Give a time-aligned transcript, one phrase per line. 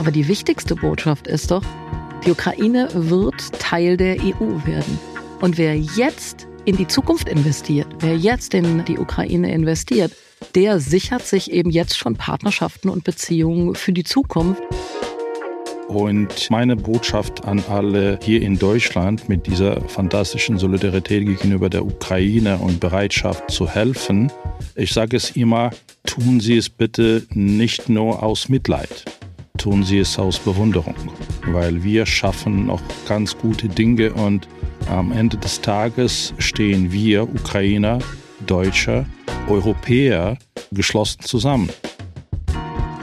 [0.00, 1.62] Aber die wichtigste Botschaft ist doch,
[2.24, 4.98] die Ukraine wird Teil der EU werden.
[5.42, 10.12] Und wer jetzt in die Zukunft investiert, wer jetzt in die Ukraine investiert,
[10.54, 14.62] der sichert sich eben jetzt schon Partnerschaften und Beziehungen für die Zukunft.
[15.88, 22.56] Und meine Botschaft an alle hier in Deutschland mit dieser fantastischen Solidarität gegenüber der Ukraine
[22.56, 24.32] und Bereitschaft zu helfen,
[24.76, 25.72] ich sage es immer,
[26.06, 29.04] tun Sie es bitte nicht nur aus Mitleid,
[29.60, 30.94] tun Sie es aus Bewunderung,
[31.48, 34.48] weil wir schaffen noch ganz gute Dinge und
[34.88, 37.98] am Ende des Tages stehen wir Ukrainer,
[38.46, 39.04] Deutsche,
[39.48, 40.38] Europäer
[40.72, 41.68] geschlossen zusammen.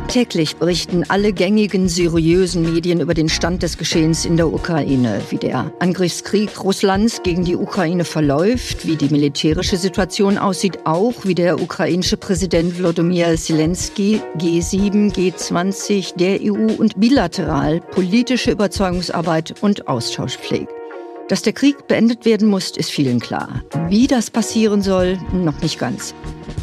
[0.07, 5.37] Täglich berichten alle gängigen seriösen Medien über den Stand des Geschehens in der Ukraine, wie
[5.37, 11.61] der Angriffskrieg Russlands gegen die Ukraine verläuft, wie die militärische Situation aussieht, auch wie der
[11.61, 20.71] ukrainische Präsident Wladimir Zelensky G7, G20, der EU und bilateral politische Überzeugungsarbeit und Austausch pflegt.
[21.27, 23.61] Dass der Krieg beendet werden muss, ist vielen klar.
[23.89, 26.15] Wie das passieren soll, noch nicht ganz.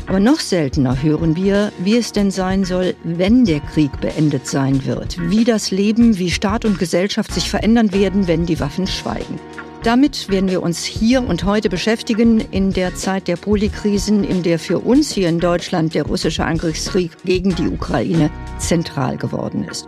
[0.07, 4.85] Aber noch seltener hören wir, wie es denn sein soll, wenn der Krieg beendet sein
[4.85, 5.17] wird.
[5.31, 9.41] Wie das Leben, wie Staat und Gesellschaft sich verändern werden, wenn die Waffen schweigen.
[9.83, 14.59] Damit werden wir uns hier und heute beschäftigen in der Zeit der Polikrisen, in der
[14.59, 19.87] für uns hier in Deutschland der russische Angriffskrieg gegen die Ukraine zentral geworden ist.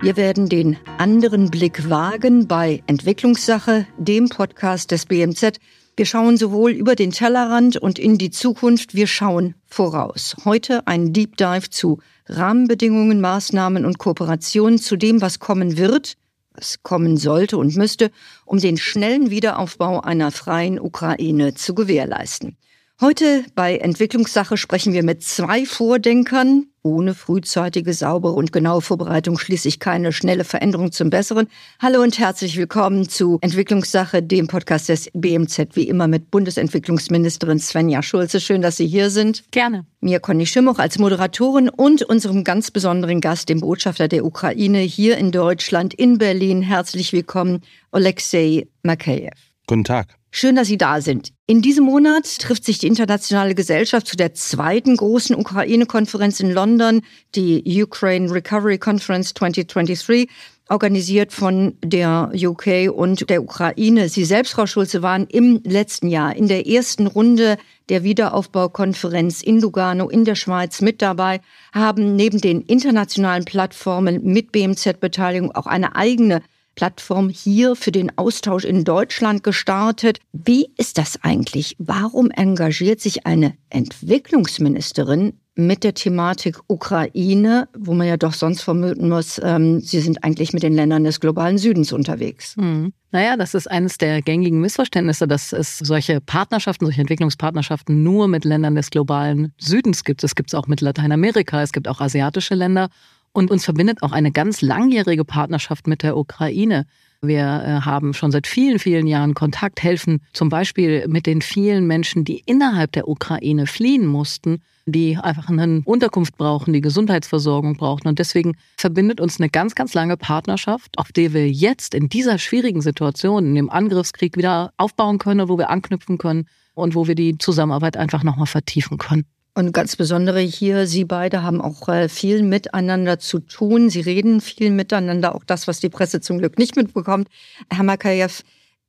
[0.00, 5.58] Wir werden den anderen Blick wagen bei Entwicklungssache, dem Podcast des BMZ.
[5.96, 10.34] Wir schauen sowohl über den Tellerrand und in die Zukunft, wir schauen voraus.
[10.44, 16.16] Heute ein Deep Dive zu Rahmenbedingungen, Maßnahmen und Kooperationen zu dem, was kommen wird,
[16.52, 18.10] was kommen sollte und müsste,
[18.44, 22.56] um den schnellen Wiederaufbau einer freien Ukraine zu gewährleisten.
[23.00, 26.66] Heute bei Entwicklungssache sprechen wir mit zwei Vordenkern.
[26.84, 31.48] Ohne frühzeitige, saubere und genaue Vorbereitung schließlich keine schnelle Veränderung zum Besseren.
[31.80, 38.00] Hallo und herzlich willkommen zu Entwicklungssache, dem Podcast des BMZ, wie immer mit Bundesentwicklungsministerin Svenja
[38.00, 38.40] Schulze.
[38.40, 39.42] Schön, dass Sie hier sind.
[39.50, 39.86] Gerne.
[40.00, 45.18] Mir Conny Schimmoch als Moderatorin und unserem ganz besonderen Gast, dem Botschafter der Ukraine hier
[45.18, 46.62] in Deutschland, in Berlin.
[46.62, 49.34] Herzlich willkommen, Alexei Makeyev.
[49.66, 50.16] Guten Tag.
[50.36, 51.32] Schön, dass Sie da sind.
[51.46, 57.02] In diesem Monat trifft sich die internationale Gesellschaft zu der zweiten großen Ukraine-Konferenz in London,
[57.36, 60.28] die Ukraine Recovery Conference 2023,
[60.68, 64.08] organisiert von der UK und der Ukraine.
[64.08, 67.56] Sie selbst, Frau Schulze, waren im letzten Jahr in der ersten Runde
[67.88, 74.50] der Wiederaufbaukonferenz in Lugano in der Schweiz mit dabei, haben neben den internationalen Plattformen mit
[74.50, 76.42] BMZ-Beteiligung auch eine eigene
[76.74, 80.18] Plattform hier für den Austausch in Deutschland gestartet.
[80.32, 81.76] Wie ist das eigentlich?
[81.78, 89.08] Warum engagiert sich eine Entwicklungsministerin mit der Thematik Ukraine, wo man ja doch sonst vermuten
[89.08, 92.56] muss, ähm, sie sind eigentlich mit den Ländern des globalen Südens unterwegs.
[92.56, 92.92] Hm.
[93.12, 98.44] Naja, das ist eines der gängigen Missverständnisse, dass es solche Partnerschaften, solche Entwicklungspartnerschaften nur mit
[98.44, 100.24] Ländern des globalen Südens gibt.
[100.24, 102.88] Es gibt es auch mit Lateinamerika, es gibt auch asiatische Länder.
[103.34, 106.86] Und uns verbindet auch eine ganz langjährige Partnerschaft mit der Ukraine.
[107.20, 111.88] Wir äh, haben schon seit vielen, vielen Jahren Kontakt, helfen zum Beispiel mit den vielen
[111.88, 118.06] Menschen, die innerhalb der Ukraine fliehen mussten, die einfach eine Unterkunft brauchen, die Gesundheitsversorgung brauchen.
[118.06, 122.38] Und deswegen verbindet uns eine ganz, ganz lange Partnerschaft, auf der wir jetzt in dieser
[122.38, 127.16] schwierigen Situation, in dem Angriffskrieg wieder aufbauen können, wo wir anknüpfen können und wo wir
[127.16, 129.24] die Zusammenarbeit einfach nochmal vertiefen können.
[129.56, 133.88] Und ganz besondere hier, Sie beide haben auch äh, viel miteinander zu tun.
[133.88, 137.28] Sie reden viel miteinander, auch das, was die Presse zum Glück nicht mitbekommt.
[137.70, 138.42] Herr Makayev,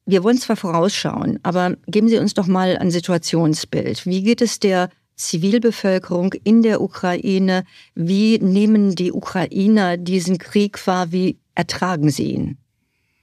[0.08, 4.08] wir wollen zwar vorausschauen, aber geben Sie uns doch mal ein Situationsbild.
[4.08, 7.64] Wie geht es der Zivilbevölkerung in der Ukraine?
[7.94, 11.12] Wie nehmen die Ukrainer diesen Krieg wahr?
[11.12, 12.58] Wie ertragen sie ihn?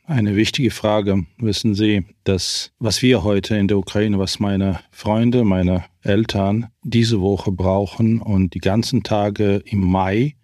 [0.05, 1.27] Eine wichtige Frage.
[1.39, 7.21] Wissen Sie, dass was wir heute in der Ukraine, was meine Freunde, meine Eltern diese
[7.21, 10.35] Woche brauchen und die ganzen Tage im Mai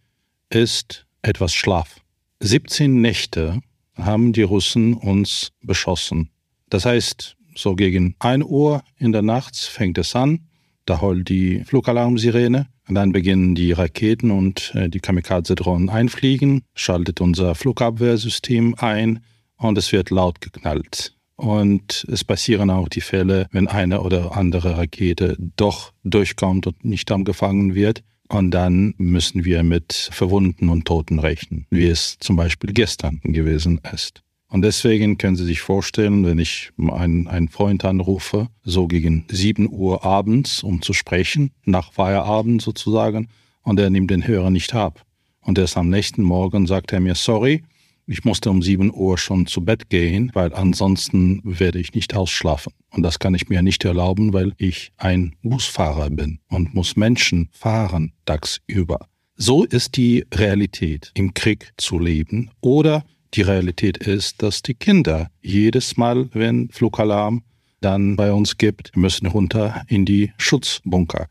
[0.48, 2.00] ist etwas Schlaf.
[2.38, 3.60] 17 Nächte
[3.96, 6.30] haben die Russen uns beschossen.
[6.70, 10.46] Das heißt, so gegen 1 Uhr in der Nacht fängt es an,
[10.86, 17.56] da heult die Flugalarmsirene, dann beginnen die Raketen und äh, die Kamikaze-Drohnen einfliegen, schaltet unser
[17.56, 19.20] Flugabwehrsystem ein,
[19.58, 21.14] und es wird laut geknallt.
[21.36, 27.12] Und es passieren auch die Fälle, wenn eine oder andere Rakete doch durchkommt und nicht
[27.12, 28.02] angefangen wird.
[28.28, 33.80] Und dann müssen wir mit Verwundeten und Toten rechnen, wie es zum Beispiel gestern gewesen
[33.94, 34.22] ist.
[34.50, 39.70] Und deswegen können Sie sich vorstellen, wenn ich einen, einen Freund anrufe, so gegen sieben
[39.70, 43.28] Uhr abends, um zu sprechen, nach Feierabend sozusagen,
[43.62, 45.04] und er nimmt den Hörer nicht ab
[45.42, 47.62] Und erst am nächsten Morgen sagte er mir, sorry,
[48.08, 52.72] ich musste um 7 Uhr schon zu Bett gehen, weil ansonsten werde ich nicht ausschlafen.
[52.90, 57.50] Und das kann ich mir nicht erlauben, weil ich ein Busfahrer bin und muss Menschen
[57.52, 59.08] fahren tagsüber.
[59.36, 62.50] So ist die Realität, im Krieg zu leben.
[62.60, 67.42] Oder die Realität ist, dass die Kinder jedes Mal, wenn Flugalarm
[67.80, 71.28] dann bei uns gibt, müssen runter in die Schutzbunker.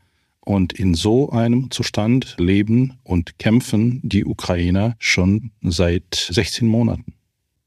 [0.48, 7.12] Und in so einem Zustand leben und kämpfen die Ukrainer schon seit 16 Monaten.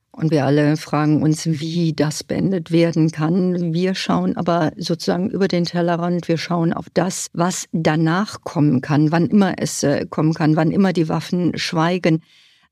[0.09, 3.71] Und wir alle fragen uns, wie das beendet werden kann.
[3.71, 6.27] Wir schauen aber sozusagen über den Tellerrand.
[6.27, 10.71] Wir schauen auf das, was danach kommen kann, wann immer es äh, kommen kann, wann
[10.71, 12.23] immer die Waffen schweigen.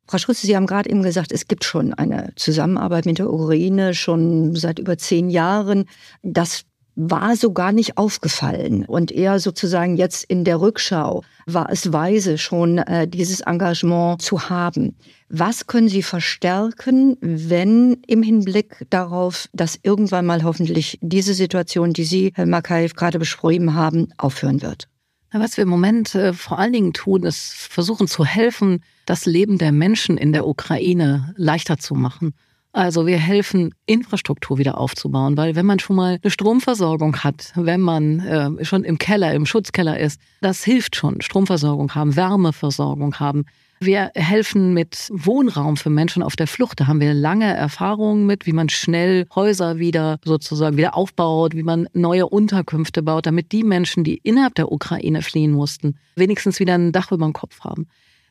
[0.08, 3.94] Frau Schulze, Sie haben gerade eben gesagt, es gibt schon eine Zusammenarbeit mit der Ukraine
[3.94, 5.86] schon seit über zehn Jahren.
[6.24, 6.66] Das
[7.00, 8.84] war so gar nicht aufgefallen.
[8.86, 14.50] Und eher sozusagen jetzt in der Rückschau war es weise, schon äh, dieses Engagement zu
[14.50, 14.98] haben.
[15.30, 22.04] Was können Sie verstärken, wenn im Hinblick darauf, dass irgendwann mal hoffentlich diese Situation, die
[22.04, 24.90] Sie, Herr Makaev, gerade beschrieben haben, aufhören wird?
[25.32, 29.58] Was wir im Moment äh, vor allen Dingen tun, ist versuchen zu helfen, das Leben
[29.58, 32.34] der Menschen in der Ukraine leichter zu machen.
[32.72, 37.82] Also wir helfen, Infrastruktur wieder aufzubauen, weil wenn man schon mal eine Stromversorgung hat, wenn
[37.82, 41.20] man äh, schon im Keller, im Schutzkeller ist, das hilft schon.
[41.22, 43.46] Stromversorgung haben, Wärmeversorgung haben.
[43.82, 46.82] Wir helfen mit Wohnraum für Menschen auf der Flucht.
[46.82, 51.64] Da haben wir lange Erfahrungen mit, wie man schnell Häuser wieder sozusagen wieder aufbaut, wie
[51.64, 56.76] man neue Unterkünfte baut, damit die Menschen, die innerhalb der Ukraine fliehen mussten, wenigstens wieder
[56.76, 57.88] ein Dach über dem Kopf haben.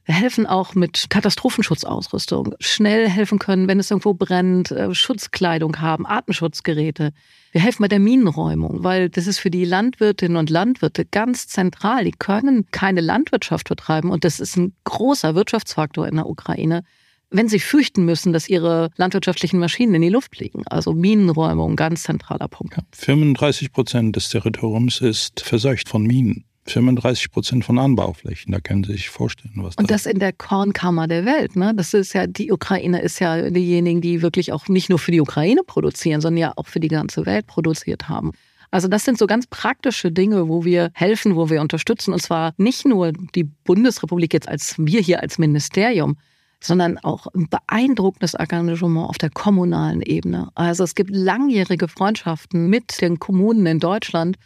[0.09, 6.07] Wir helfen auch mit Katastrophenschutzausrüstung, schnell helfen können, wenn es irgendwo brennt, äh, Schutzkleidung haben,
[6.07, 7.13] Atemschutzgeräte.
[7.53, 12.05] Wir helfen bei der Minenräumung, weil das ist für die Landwirtinnen und Landwirte ganz zentral.
[12.05, 16.85] Die können keine Landwirtschaft betreiben und das ist ein großer Wirtschaftsfaktor in der Ukraine
[17.31, 20.63] wenn sie fürchten müssen, dass ihre landwirtschaftlichen Maschinen in die Luft fliegen.
[20.67, 22.79] Also Minenräumung, ganz zentraler Punkt.
[22.93, 26.48] 35 Prozent des Territoriums ist verseucht von Minen.
[26.71, 28.53] 35 Prozent von Anbauflächen.
[28.53, 29.77] Da können Sie sich vorstellen, was.
[29.77, 31.57] Und das in der Kornkammer der Welt.
[31.57, 31.73] Ne?
[31.75, 35.21] Das ist ja, die Ukraine ist ja diejenigen, die wirklich auch nicht nur für die
[35.21, 38.33] Ukraine produzieren, sondern ja auch für die ganze Welt produziert haben.
[38.71, 42.13] Also das sind so ganz praktische Dinge, wo wir helfen, wo wir unterstützen.
[42.13, 46.19] Und zwar nicht nur die Bundesrepublik jetzt als wir hier als Ministerium,
[46.61, 50.51] sondern auch ein beeindruckendes Engagement auf der kommunalen Ebene.
[50.55, 54.37] Also es gibt langjährige Freundschaften mit den Kommunen in Deutschland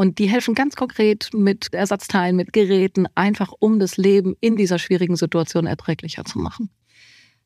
[0.00, 4.78] und die helfen ganz konkret mit Ersatzteilen, mit Geräten, einfach um das Leben in dieser
[4.78, 6.70] schwierigen Situation erträglicher zu machen.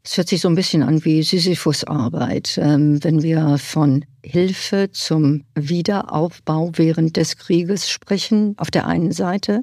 [0.05, 5.43] Es hört sich so ein bisschen an wie Sisyphus-Arbeit, ähm, wenn wir von Hilfe zum
[5.57, 8.55] Wiederaufbau während des Krieges sprechen.
[8.57, 9.63] Auf der einen Seite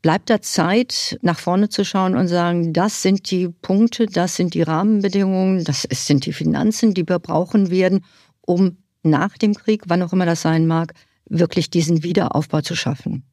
[0.00, 4.54] bleibt da Zeit, nach vorne zu schauen und sagen, das sind die Punkte, das sind
[4.54, 8.04] die Rahmenbedingungen, das sind die Finanzen, die wir brauchen werden,
[8.40, 10.94] um nach dem Krieg, wann auch immer das sein mag,
[11.28, 13.24] wirklich diesen Wiederaufbau zu schaffen?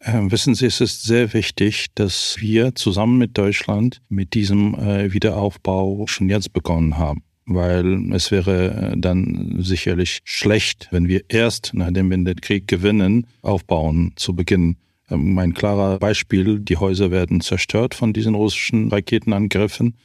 [0.00, 5.12] Äh, wissen Sie, es ist sehr wichtig, dass wir zusammen mit Deutschland mit diesem äh,
[5.12, 7.22] Wiederaufbau schon jetzt begonnen haben.
[7.44, 13.26] Weil es wäre äh, dann sicherlich schlecht, wenn wir erst, nachdem wir den Krieg gewinnen,
[13.42, 14.78] aufbauen zu beginnen.
[15.10, 19.96] Ähm, ein klarer Beispiel, die Häuser werden zerstört von diesen russischen Raketenangriffen.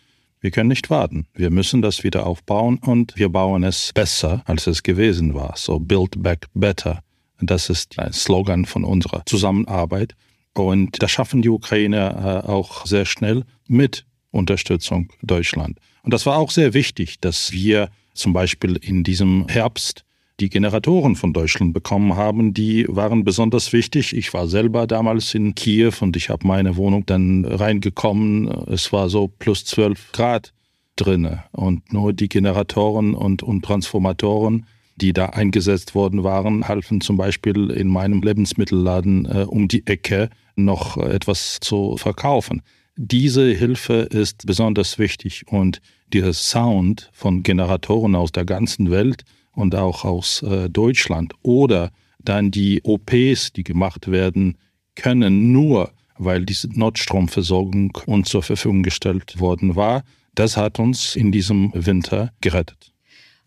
[0.42, 1.26] Wir können nicht warten.
[1.34, 5.54] Wir müssen das wieder aufbauen und wir bauen es besser, als es gewesen war.
[5.56, 7.05] So build back better.
[7.42, 10.16] Das ist ein Slogan von unserer Zusammenarbeit.
[10.54, 15.80] Und das schaffen die Ukrainer äh, auch sehr schnell mit Unterstützung Deutschland.
[16.04, 20.06] Und das war auch sehr wichtig, dass wir zum Beispiel in diesem Herbst
[20.40, 24.16] die Generatoren von Deutschland bekommen haben, die waren besonders wichtig.
[24.16, 28.48] Ich war selber damals in Kiew und ich habe meine Wohnung dann reingekommen.
[28.68, 30.52] Es war so plus zwölf Grad
[30.98, 34.66] drinne und nur die Generatoren und, und Transformatoren
[34.96, 40.30] die da eingesetzt worden waren, halfen zum Beispiel in meinem Lebensmittelladen äh, um die Ecke
[40.56, 42.62] noch etwas zu verkaufen.
[42.96, 45.82] Diese Hilfe ist besonders wichtig und
[46.14, 52.52] dieser Sound von Generatoren aus der ganzen Welt und auch aus äh, Deutschland oder dann
[52.52, 54.58] die OPs, die gemacht werden
[54.96, 61.32] können, nur weil diese Notstromversorgung uns zur Verfügung gestellt worden war, das hat uns in
[61.32, 62.95] diesem Winter gerettet.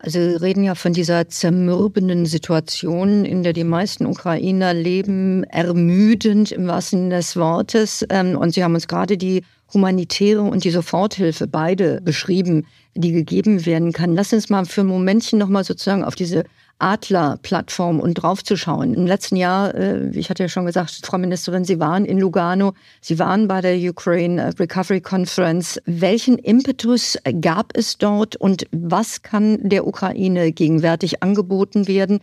[0.00, 6.52] Also wir reden ja von dieser zermürbenden Situation, in der die meisten Ukrainer leben, ermüdend
[6.52, 8.06] im wahrsten Sinne des Wortes.
[8.08, 9.42] Ähm, und Sie haben uns gerade die
[9.74, 12.64] humanitäre und die Soforthilfe beide beschrieben,
[12.94, 14.14] die gegeben werden kann.
[14.14, 16.44] Lass uns mal für ein Momentchen nochmal sozusagen auf diese
[16.78, 18.94] Adler-Plattform und draufzuschauen.
[18.94, 22.74] Im letzten Jahr, äh, ich hatte ja schon gesagt, Frau Ministerin, Sie waren in Lugano,
[23.00, 25.80] Sie waren bei der Ukraine Recovery Conference.
[25.86, 32.20] Welchen Impetus gab es dort und was kann der Ukraine gegenwärtig angeboten werden?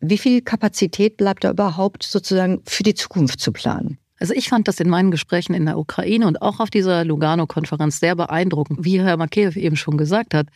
[0.00, 3.98] Wie viel Kapazität bleibt da überhaupt sozusagen für die Zukunft zu planen?
[4.20, 8.00] Also ich fand das in meinen Gesprächen in der Ukraine und auch auf dieser Lugano-Konferenz
[8.00, 10.46] sehr beeindruckend, wie Herr Makeyev eben schon gesagt hat,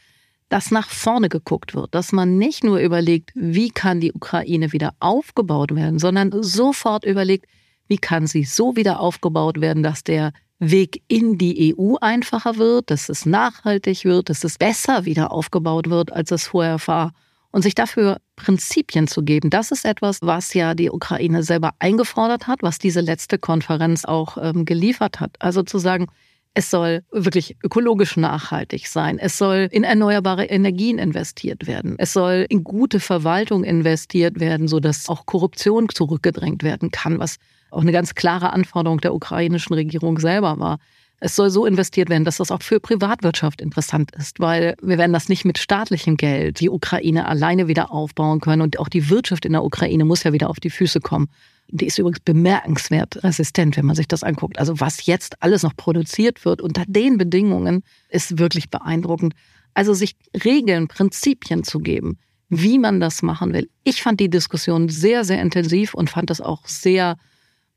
[0.48, 4.94] dass nach vorne geguckt wird, dass man nicht nur überlegt, wie kann die Ukraine wieder
[5.00, 7.46] aufgebaut werden, sondern sofort überlegt,
[7.86, 12.90] wie kann sie so wieder aufgebaut werden, dass der Weg in die EU einfacher wird,
[12.90, 17.12] dass es nachhaltig wird, dass es besser wieder aufgebaut wird, als es vorher war.
[17.50, 22.46] Und sich dafür Prinzipien zu geben, das ist etwas, was ja die Ukraine selber eingefordert
[22.46, 25.36] hat, was diese letzte Konferenz auch ähm, geliefert hat.
[25.38, 26.08] Also zu sagen,
[26.54, 29.18] es soll wirklich ökologisch nachhaltig sein.
[29.18, 31.94] Es soll in erneuerbare Energien investiert werden.
[31.98, 37.36] Es soll in gute Verwaltung investiert werden, sodass auch Korruption zurückgedrängt werden kann, was
[37.70, 40.78] auch eine ganz klare Anforderung der ukrainischen Regierung selber war.
[41.20, 45.12] Es soll so investiert werden, dass das auch für Privatwirtschaft interessant ist, weil wir werden
[45.12, 49.44] das nicht mit staatlichem Geld die Ukraine alleine wieder aufbauen können und auch die Wirtschaft
[49.44, 51.28] in der Ukraine muss ja wieder auf die Füße kommen.
[51.70, 54.58] Die ist übrigens bemerkenswert resistent, wenn man sich das anguckt.
[54.58, 59.34] Also was jetzt alles noch produziert wird unter den Bedingungen, ist wirklich beeindruckend.
[59.74, 63.68] Also sich Regeln, Prinzipien zu geben, wie man das machen will.
[63.84, 67.16] Ich fand die Diskussion sehr, sehr intensiv und fand das auch sehr,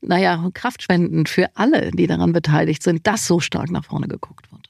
[0.01, 4.61] naja, kraftspendend für alle, die daran beteiligt sind, dass so stark nach vorne geguckt wird.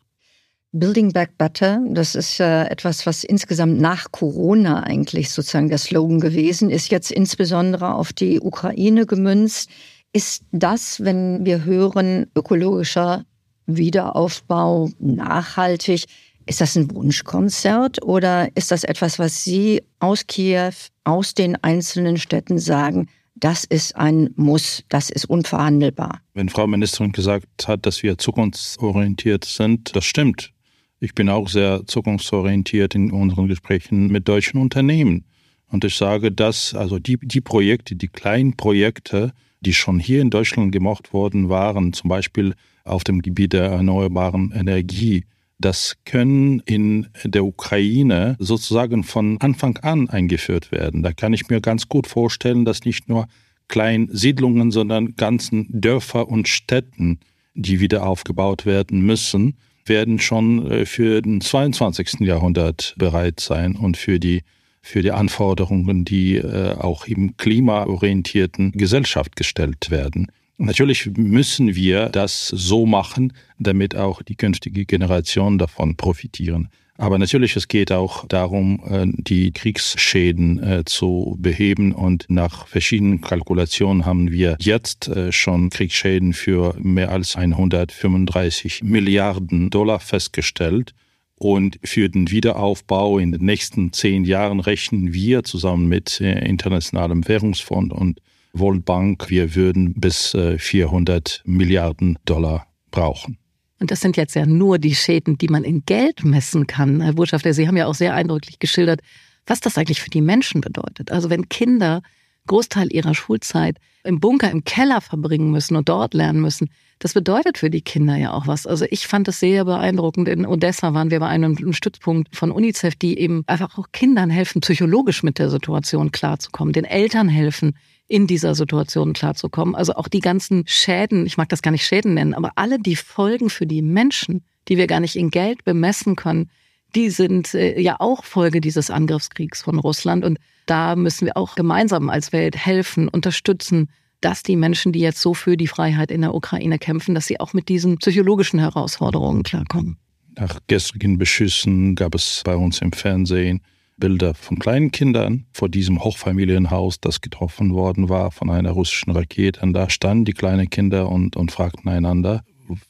[0.73, 6.21] Building Back Better, das ist äh, etwas, was insgesamt nach Corona eigentlich sozusagen der Slogan
[6.21, 9.69] gewesen ist, jetzt insbesondere auf die Ukraine gemünzt.
[10.13, 13.25] Ist das, wenn wir hören, ökologischer
[13.65, 16.05] Wiederaufbau, nachhaltig,
[16.45, 20.73] ist das ein Wunschkonzert oder ist das etwas, was Sie aus Kiew,
[21.03, 26.21] aus den einzelnen Städten sagen, das ist ein Muss, das ist unverhandelbar.
[26.33, 30.53] Wenn Frau Ministerin gesagt hat, dass wir zukunftsorientiert sind, das stimmt.
[30.99, 35.25] Ich bin auch sehr zukunftsorientiert in unseren Gesprächen mit deutschen Unternehmen.
[35.67, 40.29] Und ich sage, dass also die, die Projekte, die kleinen Projekte, die schon hier in
[40.29, 45.25] Deutschland gemacht worden waren, zum Beispiel auf dem Gebiet der erneuerbaren Energie,
[45.61, 51.03] das können in der Ukraine sozusagen von Anfang an eingeführt werden.
[51.03, 53.27] Da kann ich mir ganz gut vorstellen, dass nicht nur
[53.67, 57.19] kleinen Siedlungen, sondern ganzen Dörfer und Städten,
[57.53, 62.19] die wieder aufgebaut werden müssen, werden schon äh, für den 22.
[62.21, 64.41] Jahrhundert bereit sein und für die
[64.83, 70.31] für die Anforderungen, die äh, auch im klimaorientierten Gesellschaft gestellt werden.
[70.61, 76.69] Natürlich müssen wir das so machen, damit auch die künftige Generation davon profitieren.
[76.97, 81.93] Aber natürlich, es geht auch darum, äh, die Kriegsschäden äh, zu beheben.
[81.93, 89.71] Und nach verschiedenen Kalkulationen haben wir jetzt äh, schon Kriegsschäden für mehr als 135 Milliarden
[89.71, 90.93] Dollar festgestellt.
[91.37, 97.95] Und für den Wiederaufbau in den nächsten zehn Jahren rechnen wir zusammen mit Internationalem Währungsfonds
[97.95, 98.21] und
[98.53, 103.37] World Bank, wir würden bis 400 Milliarden Dollar brauchen.
[103.79, 107.01] Und das sind jetzt ja nur die Schäden, die man in Geld messen kann.
[107.01, 109.01] Herr Botschafter, Sie haben ja auch sehr eindrücklich geschildert,
[109.47, 111.11] was das eigentlich für die Menschen bedeutet.
[111.11, 112.01] Also wenn Kinder
[112.47, 117.57] Großteil ihrer Schulzeit im Bunker, im Keller verbringen müssen und dort lernen müssen, das bedeutet
[117.57, 118.67] für die Kinder ja auch was.
[118.67, 120.27] Also ich fand es sehr beeindruckend.
[120.27, 124.61] In Odessa waren wir bei einem Stützpunkt von UNICEF, die eben einfach auch Kindern helfen,
[124.61, 127.75] psychologisch mit der Situation klarzukommen, den Eltern helfen,
[128.11, 129.73] in dieser Situation klarzukommen.
[129.73, 132.97] Also auch die ganzen Schäden, ich mag das gar nicht Schäden nennen, aber alle die
[132.97, 136.49] Folgen für die Menschen, die wir gar nicht in Geld bemessen können,
[136.93, 140.25] die sind äh, ja auch Folge dieses Angriffskriegs von Russland.
[140.25, 143.89] Und da müssen wir auch gemeinsam als Welt helfen, unterstützen,
[144.19, 147.39] dass die Menschen, die jetzt so für die Freiheit in der Ukraine kämpfen, dass sie
[147.39, 149.97] auch mit diesen psychologischen Herausforderungen klarkommen.
[150.37, 153.61] Nach gestrigen Beschüssen gab es bei uns im Fernsehen
[153.97, 159.61] Bilder von kleinen Kindern vor diesem Hochfamilienhaus, das getroffen worden war von einer russischen Rakete.
[159.61, 162.43] Und da standen die kleinen Kinder und, und fragten einander,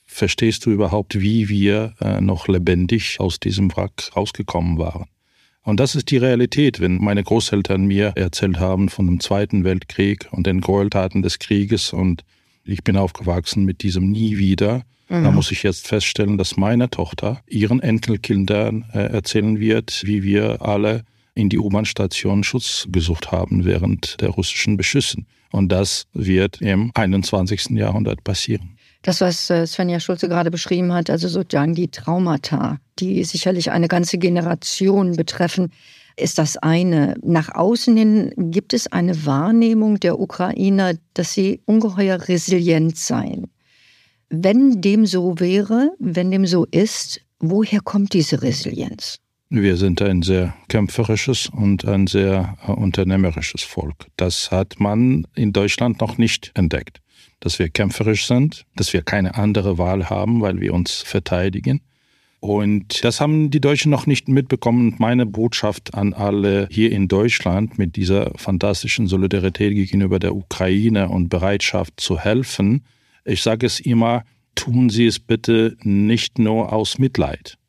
[0.05, 5.05] verstehst du überhaupt, wie wir äh, noch lebendig aus diesem Wrack rausgekommen waren?
[5.63, 10.27] Und das ist die Realität, wenn meine Großeltern mir erzählt haben von dem Zweiten Weltkrieg
[10.31, 12.23] und den Gräueltaten des Krieges und
[12.63, 14.83] ich bin aufgewachsen mit diesem Nie wieder.
[15.09, 15.23] Mhm.
[15.23, 20.61] Da muss ich jetzt feststellen, dass meine Tochter ihren Enkelkindern äh, erzählen wird, wie wir
[20.61, 21.03] alle
[21.33, 25.27] in die U-Bahn-Station Schutz gesucht haben während der russischen Beschüssen.
[25.51, 27.71] Und das wird im 21.
[27.71, 28.77] Jahrhundert passieren.
[29.01, 33.87] Das, was äh, Svenja Schulze gerade beschrieben hat, also sozusagen die Traumata, die sicherlich eine
[33.87, 35.71] ganze Generation betreffen.
[36.17, 37.15] Ist das eine.
[37.23, 43.47] Nach außen hin gibt es eine Wahrnehmung der Ukrainer, dass sie ungeheuer resilient seien.
[44.29, 49.19] Wenn dem so wäre, wenn dem so ist, woher kommt diese Resilienz?
[49.53, 54.07] Wir sind ein sehr kämpferisches und ein sehr äh, unternehmerisches Volk.
[54.15, 57.01] Das hat man in Deutschland noch nicht entdeckt.
[57.41, 61.81] Dass wir kämpferisch sind, dass wir keine andere Wahl haben, weil wir uns verteidigen.
[62.41, 64.95] Und das haben die Deutschen noch nicht mitbekommen.
[64.97, 71.29] Meine Botschaft an alle hier in Deutschland mit dieser fantastischen Solidarität gegenüber der Ukraine und
[71.29, 72.83] Bereitschaft zu helfen,
[73.23, 74.23] ich sage es immer,
[74.55, 77.59] tun Sie es bitte nicht nur aus Mitleid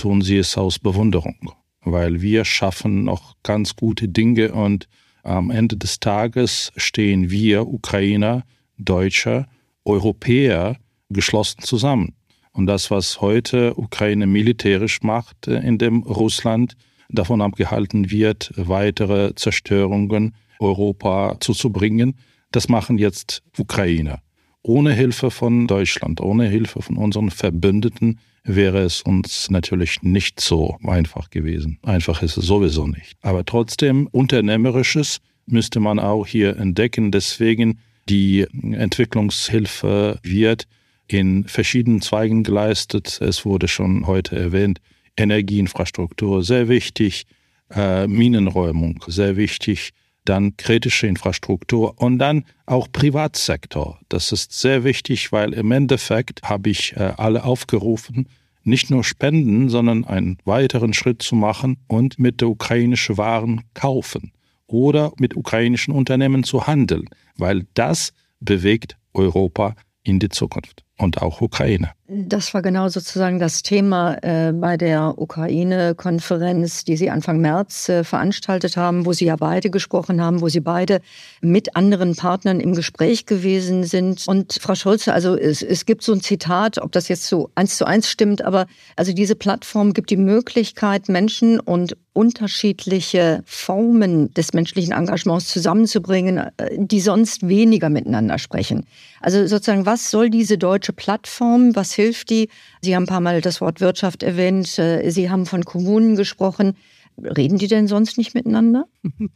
[0.00, 4.88] tun sie es aus Bewunderung, weil wir schaffen noch ganz gute Dinge und
[5.22, 8.44] am Ende des Tages stehen wir, Ukrainer,
[8.78, 9.46] Deutsche,
[9.84, 10.78] Europäer,
[11.10, 12.14] geschlossen zusammen.
[12.52, 16.76] Und das, was heute Ukraine militärisch macht, äh, in dem Russland
[17.08, 22.14] davon abgehalten wird, weitere Zerstörungen Europa zuzubringen,
[22.52, 24.20] das machen jetzt Ukrainer.
[24.62, 30.76] Ohne Hilfe von Deutschland, ohne Hilfe von unseren Verbündeten wäre es uns natürlich nicht so
[30.84, 31.78] einfach gewesen.
[31.82, 33.16] Einfach ist es sowieso nicht.
[33.22, 37.10] Aber trotzdem, Unternehmerisches müsste man auch hier entdecken.
[37.10, 40.66] Deswegen die Entwicklungshilfe wird
[41.12, 43.20] in verschiedenen Zweigen geleistet.
[43.20, 44.80] Es wurde schon heute erwähnt.
[45.16, 47.26] Energieinfrastruktur sehr wichtig,
[47.70, 49.90] äh, Minenräumung sehr wichtig,
[50.24, 53.98] dann kritische Infrastruktur und dann auch Privatsektor.
[54.08, 58.28] Das ist sehr wichtig, weil im Endeffekt habe ich äh, alle aufgerufen,
[58.62, 64.32] nicht nur spenden, sondern einen weiteren Schritt zu machen und mit der ukrainischen Waren kaufen
[64.68, 69.74] oder mit ukrainischen Unternehmen zu handeln, weil das bewegt Europa
[70.04, 71.90] in die Zukunft und auch Ukraine.
[72.12, 78.02] Das war genau sozusagen das Thema äh, bei der Ukraine-Konferenz, die Sie Anfang März äh,
[78.02, 81.02] veranstaltet haben, wo Sie ja beide gesprochen haben, wo Sie beide
[81.40, 84.26] mit anderen Partnern im Gespräch gewesen sind.
[84.26, 87.76] Und Frau Schulze, also es, es gibt so ein Zitat, ob das jetzt so eins
[87.76, 88.66] zu eins stimmt, aber
[88.96, 96.76] also diese Plattform gibt die Möglichkeit, Menschen und unterschiedliche Formen des menschlichen Engagements zusammenzubringen, äh,
[96.76, 98.84] die sonst weniger miteinander sprechen.
[99.20, 102.48] Also sozusagen, was soll diese deutsche Plattform, was hilft die?
[102.82, 106.76] Sie haben ein paar Mal das Wort Wirtschaft erwähnt, äh, Sie haben von Kommunen gesprochen.
[107.18, 108.86] Reden die denn sonst nicht miteinander?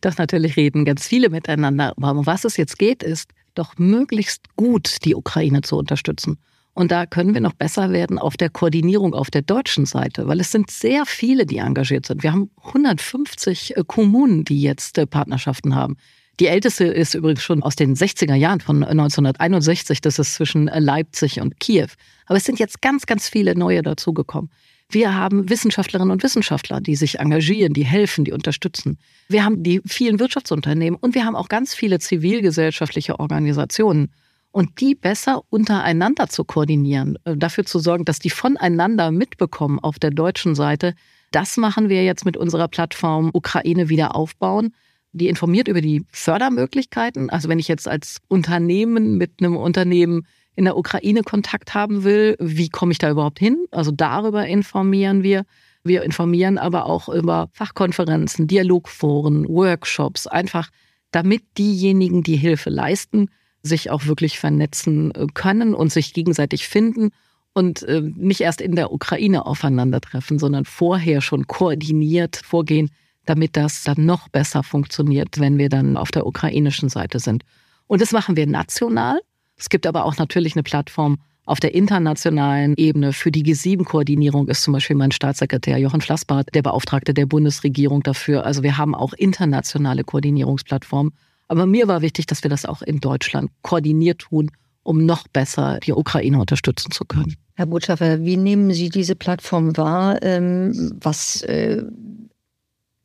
[0.00, 1.92] Das natürlich reden ganz viele miteinander.
[1.96, 6.38] Aber um was es jetzt geht, ist doch möglichst gut die Ukraine zu unterstützen.
[6.72, 10.38] Und da können wir noch besser werden auf der Koordinierung auf der deutschen Seite, weil
[10.38, 12.22] es sind sehr viele, die engagiert sind.
[12.22, 15.96] Wir haben 150 äh, Kommunen, die jetzt äh, Partnerschaften haben.
[16.40, 20.00] Die älteste ist übrigens schon aus den 60er Jahren von 1961.
[20.00, 21.88] Das ist zwischen Leipzig und Kiew.
[22.26, 24.50] Aber es sind jetzt ganz, ganz viele neue dazugekommen.
[24.90, 28.98] Wir haben Wissenschaftlerinnen und Wissenschaftler, die sich engagieren, die helfen, die unterstützen.
[29.28, 34.12] Wir haben die vielen Wirtschaftsunternehmen und wir haben auch ganz viele zivilgesellschaftliche Organisationen.
[34.50, 39.98] Und die besser untereinander zu koordinieren, äh, dafür zu sorgen, dass die voneinander mitbekommen auf
[39.98, 40.94] der deutschen Seite,
[41.32, 44.72] das machen wir jetzt mit unserer Plattform Ukraine wieder aufbauen
[45.12, 47.30] die informiert über die Fördermöglichkeiten.
[47.30, 52.36] Also wenn ich jetzt als Unternehmen mit einem Unternehmen in der Ukraine Kontakt haben will,
[52.40, 53.64] wie komme ich da überhaupt hin?
[53.70, 55.44] Also darüber informieren wir.
[55.84, 60.70] Wir informieren aber auch über Fachkonferenzen, Dialogforen, Workshops, einfach
[61.10, 63.30] damit diejenigen, die Hilfe leisten,
[63.62, 67.10] sich auch wirklich vernetzen können und sich gegenseitig finden
[67.54, 72.90] und äh, nicht erst in der Ukraine aufeinandertreffen, sondern vorher schon koordiniert vorgehen,
[73.28, 77.44] damit das dann noch besser funktioniert, wenn wir dann auf der ukrainischen Seite sind.
[77.86, 79.20] Und das machen wir national.
[79.56, 84.62] Es gibt aber auch natürlich eine Plattform auf der internationalen Ebene für die G7-Koordinierung ist
[84.62, 88.44] zum Beispiel mein Staatssekretär Jochen Flassbart der Beauftragte der Bundesregierung dafür.
[88.44, 91.14] Also wir haben auch internationale Koordinierungsplattformen.
[91.48, 94.50] Aber mir war wichtig, dass wir das auch in Deutschland koordiniert tun,
[94.82, 97.36] um noch besser die Ukraine unterstützen zu können.
[97.54, 100.22] Herr Botschafter, wie nehmen Sie diese Plattform wahr?
[100.22, 101.82] Ähm, was äh,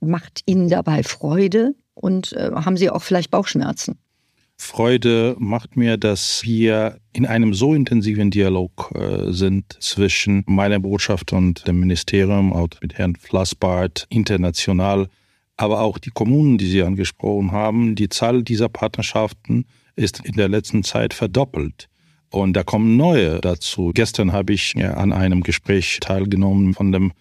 [0.03, 3.97] macht Ihnen dabei Freude und äh, haben Sie auch vielleicht Bauchschmerzen?
[4.55, 11.33] Freude macht mir, dass wir in einem so intensiven Dialog äh, sind zwischen meiner Botschaft
[11.33, 15.07] und dem Ministerium, auch mit Herrn Flassbart, international,
[15.57, 17.95] aber auch die Kommunen, die Sie angesprochen haben.
[17.95, 21.89] Die Zahl dieser Partnerschaften ist in der letzten Zeit verdoppelt.
[22.29, 23.91] Und da kommen neue dazu.
[23.93, 27.13] Gestern habe ich an einem Gespräch teilgenommen von dem äh,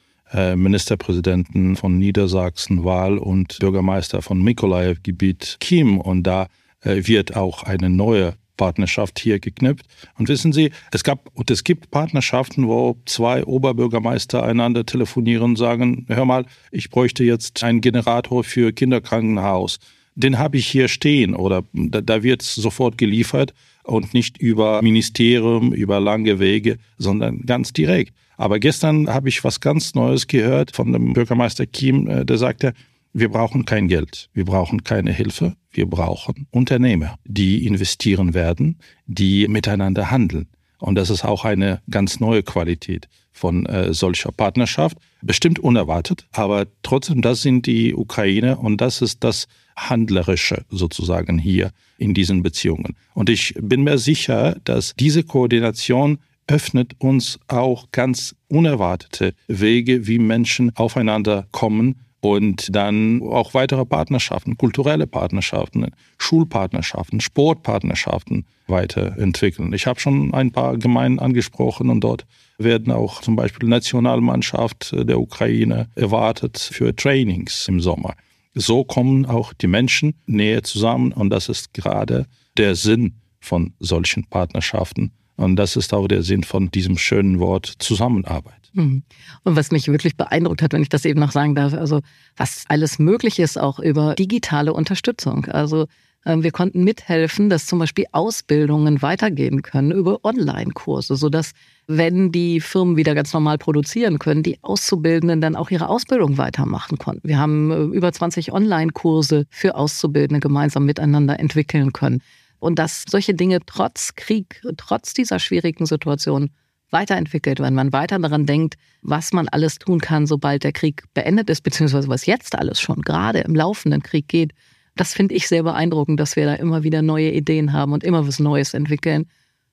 [0.57, 5.99] Ministerpräsidenten von Niedersachsen Wahl und Bürgermeister von Mikolaev-Gebiet Kim.
[5.99, 6.49] Und da
[6.81, 9.87] äh, wird auch eine neue Partnerschaft hier geknüpft.
[10.19, 15.57] Und wissen Sie, es gab und es gibt Partnerschaften, wo zwei Oberbürgermeister einander telefonieren und
[15.57, 19.79] sagen, hör mal, ich bräuchte jetzt einen Generator für Kinderkrankenhaus.
[20.15, 25.73] Den habe ich hier stehen oder da, da wird sofort geliefert und nicht über Ministerium,
[25.73, 28.15] über lange Wege, sondern ganz direkt.
[28.37, 32.75] Aber gestern habe ich was ganz Neues gehört von dem Bürgermeister Kim, äh, der sagte,
[33.13, 39.49] wir brauchen kein Geld, wir brauchen keine Hilfe, wir brauchen Unternehmer, die investieren werden, die
[39.49, 40.49] miteinander handeln.
[40.79, 44.97] Und das ist auch eine ganz neue Qualität von äh, solcher Partnerschaft.
[45.21, 51.71] Bestimmt unerwartet, aber trotzdem, das sind die Ukraine und das ist das Handlerische sozusagen hier
[51.99, 52.97] in diesen Beziehungen.
[53.15, 60.19] Und ich bin mir sicher, dass diese Koordination öffnet uns auch ganz unerwartete Wege, wie
[60.19, 69.73] Menschen aufeinander kommen und dann auch weitere Partnerschaften, kulturelle Partnerschaften, Schulpartnerschaften, Sportpartnerschaften weiterentwickeln.
[69.73, 72.25] Ich habe schon ein paar Gemeinden angesprochen und dort
[72.59, 78.15] werden auch zum Beispiel Nationalmannschaft der Ukraine erwartet für Trainings im Sommer.
[78.55, 84.27] So kommen auch die Menschen näher zusammen und das ist gerade der Sinn von solchen
[84.27, 85.13] Partnerschaften.
[85.37, 88.71] Und das ist auch der Sinn von diesem schönen Wort Zusammenarbeit.
[88.75, 89.03] Mhm.
[89.43, 92.01] Und was mich wirklich beeindruckt hat, wenn ich das eben noch sagen darf, also
[92.37, 95.47] was alles möglich ist auch über digitale Unterstützung.
[95.47, 95.87] Also
[96.25, 101.53] wir konnten mithelfen, dass zum Beispiel Ausbildungen weitergehen können über Online-Kurse, sodass,
[101.87, 106.99] wenn die Firmen wieder ganz normal produzieren können, die Auszubildenden dann auch ihre Ausbildung weitermachen
[106.99, 107.29] konnten.
[107.29, 112.23] Wir haben äh, über 20 Online-Kurse für Auszubildende gemeinsam miteinander entwickeln können.
[112.61, 116.51] Und dass solche Dinge trotz Krieg, trotz dieser schwierigen Situation
[116.91, 121.51] weiterentwickelt, wenn man weiter daran denkt, was man alles tun kann, sobald der Krieg beendet
[121.51, 124.53] ist, beziehungsweise was jetzt alles schon gerade im laufenden Krieg geht.
[124.97, 128.27] Das finde ich sehr beeindruckend, dass wir da immer wieder neue Ideen haben und immer
[128.27, 129.27] was Neues entwickeln.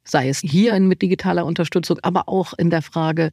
[0.03, 3.32] Sei es hier mit digitaler Unterstützung, aber auch in der Frage,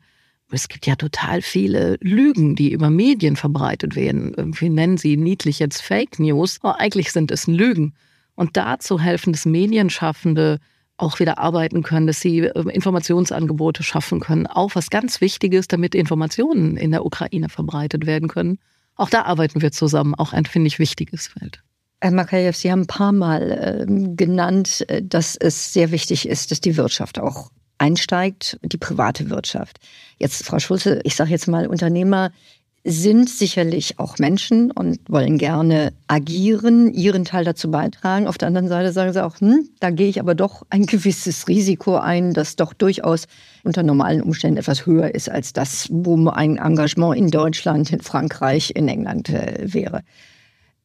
[0.50, 4.54] es gibt ja total viele Lügen, die über Medien verbreitet werden.
[4.58, 7.94] Wir nennen sie niedlich jetzt Fake News, aber eigentlich sind es Lügen.
[8.34, 10.58] Und dazu helfen, dass Medienschaffende
[10.98, 14.46] auch wieder arbeiten können, dass sie ähm, Informationsangebote schaffen können.
[14.46, 18.58] Auch was ganz Wichtiges, damit Informationen in der Ukraine verbreitet werden können.
[18.94, 21.62] Auch da arbeiten wir zusammen, auch ein, finde ich, wichtiges Feld.
[22.06, 26.60] Herr Makayev, Sie haben ein paar Mal äh, genannt, dass es sehr wichtig ist, dass
[26.60, 29.80] die Wirtschaft auch einsteigt, die private Wirtschaft.
[30.16, 32.30] Jetzt, Frau Schulze, ich sage jetzt mal, Unternehmer
[32.84, 38.28] sind sicherlich auch Menschen und wollen gerne agieren, ihren Teil dazu beitragen.
[38.28, 41.48] Auf der anderen Seite sagen sie auch, hm, da gehe ich aber doch ein gewisses
[41.48, 43.26] Risiko ein, das doch durchaus
[43.64, 48.70] unter normalen Umständen etwas höher ist als das, wo ein Engagement in Deutschland, in Frankreich,
[48.76, 50.02] in England äh, wäre.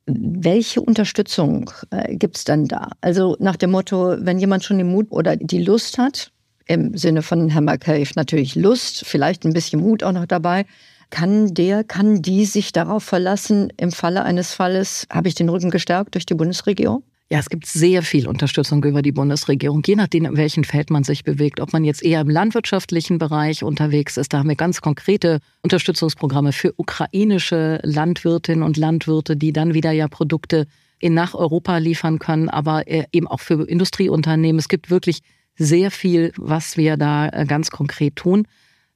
[0.06, 2.90] Welche Unterstützung äh, gibt es dann da?
[3.02, 6.32] Also nach dem Motto, wenn jemand schon den Mut oder die Lust hat,
[6.66, 10.66] im Sinne von Herrn McCabe natürlich Lust, vielleicht ein bisschen Mut auch noch dabei,
[11.10, 15.70] kann der, kann die sich darauf verlassen, im Falle eines Falles habe ich den Rücken
[15.70, 17.04] gestärkt durch die Bundesregierung?
[17.32, 21.06] Ja, es gibt sehr viel Unterstützung über die Bundesregierung, je nachdem, in welchem Feld man
[21.06, 21.62] sich bewegt.
[21.62, 26.52] Ob man jetzt eher im landwirtschaftlichen Bereich unterwegs ist, da haben wir ganz konkrete Unterstützungsprogramme
[26.52, 30.68] für ukrainische Landwirtinnen und Landwirte, die dann wieder ja Produkte
[31.00, 34.60] in nach Europa liefern können, aber äh, eben auch für Industrieunternehmen.
[34.60, 35.22] Es gibt wirklich
[35.56, 38.46] sehr viel, was wir da äh, ganz konkret tun.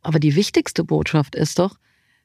[0.01, 1.77] Aber die wichtigste Botschaft ist doch,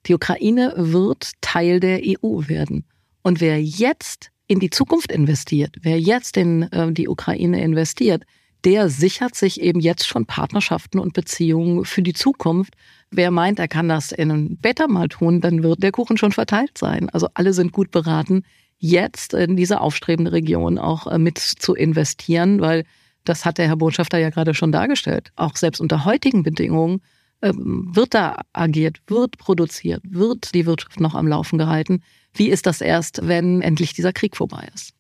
[0.07, 2.85] die Ukraine wird Teil der EU werden.
[3.23, 8.25] Und wer jetzt in die Zukunft investiert, wer jetzt in äh, die Ukraine investiert,
[8.65, 12.75] der sichert sich eben jetzt schon Partnerschaften und Beziehungen für die Zukunft.
[13.13, 16.33] Wer meint, er kann das in einem Better mal tun, dann wird der Kuchen schon
[16.33, 17.09] verteilt sein.
[17.11, 18.43] Also alle sind gut beraten,
[18.79, 22.83] jetzt in diese aufstrebende Region auch äh, mit zu investieren, weil
[23.23, 25.31] das hat der Herr Botschafter ja gerade schon dargestellt.
[25.37, 27.03] Auch selbst unter heutigen Bedingungen
[27.41, 32.03] ähm, wird da agiert, wird produziert, wird die Wirtschaft noch am Laufen gehalten?
[32.35, 34.93] Wie ist das erst, wenn endlich dieser Krieg vorbei ist?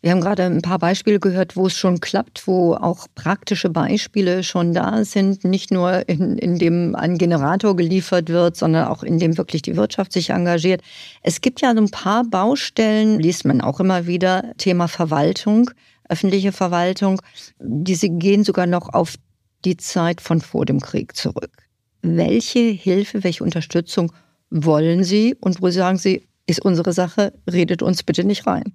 [0.00, 4.44] Wir haben gerade ein paar Beispiele gehört, wo es schon klappt, wo auch praktische Beispiele
[4.44, 9.18] schon da sind, nicht nur in, in dem ein Generator geliefert wird, sondern auch in
[9.18, 10.82] dem wirklich die Wirtschaft sich engagiert.
[11.22, 15.70] Es gibt ja so ein paar Baustellen, liest man auch immer wieder, Thema Verwaltung,
[16.08, 17.20] öffentliche Verwaltung,
[17.58, 19.16] diese gehen sogar noch auf
[19.64, 21.68] die Zeit von vor dem Krieg zurück
[22.02, 24.12] welche Hilfe, welche Unterstützung
[24.50, 28.74] wollen Sie und wo sagen Sie, ist unsere Sache, redet uns bitte nicht rein.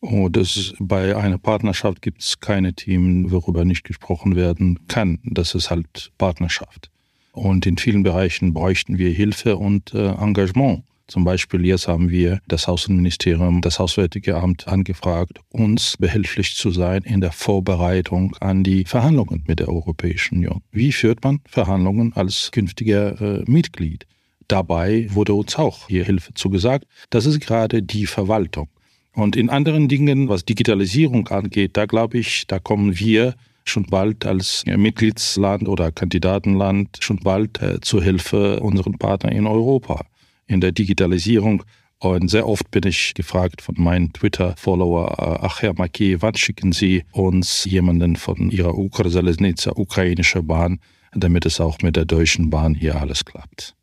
[0.00, 5.20] Oh, das ist, bei einer Partnerschaft gibt es keine Themen, worüber nicht gesprochen werden kann.
[5.22, 6.90] Das ist halt Partnerschaft.
[7.32, 10.82] Und in vielen Bereichen bräuchten wir Hilfe und äh, Engagement.
[11.06, 17.02] Zum Beispiel jetzt haben wir das Außenministerium, das Auswärtige Amt angefragt, uns behilflich zu sein
[17.02, 20.62] in der Vorbereitung an die Verhandlungen mit der Europäischen Union.
[20.72, 24.06] Wie führt man Verhandlungen als künftiger äh, Mitglied?
[24.48, 26.86] Dabei wurde uns auch hier Hilfe zugesagt.
[27.10, 28.68] Das ist gerade die Verwaltung.
[29.14, 34.26] Und in anderen Dingen, was Digitalisierung angeht, da glaube ich, da kommen wir schon bald
[34.26, 40.04] als Mitgliedsland oder Kandidatenland schon bald äh, zur Hilfe unseren Partnern in Europa
[40.46, 41.62] in der Digitalisierung.
[41.98, 46.72] Und sehr oft bin ich gefragt von meinen Twitter-Follower, äh, ach Herr Maki, wann schicken
[46.72, 50.80] Sie uns jemanden von Ihrer Ukra-Selesnica, ukrainische Bahn,
[51.14, 53.76] damit es auch mit der deutschen Bahn hier alles klappt?